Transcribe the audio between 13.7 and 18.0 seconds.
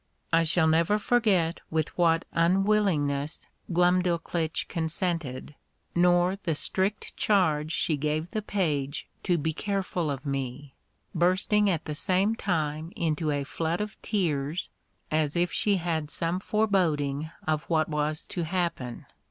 of tears, as if she had some foreboding of what